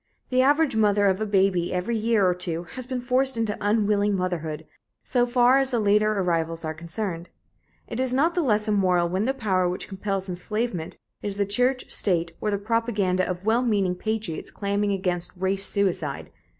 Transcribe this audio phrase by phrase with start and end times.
[0.31, 4.15] The average mother of a baby every year or two has been forced into unwilling
[4.15, 4.65] motherhood,
[5.03, 7.29] so far as the later arrivals are concerned.
[7.87, 11.91] It is not the less immoral when the power which compels enslavement is the church,
[11.91, 16.31] state or the propaganda of well meaning patriots clamoring against "race suicide."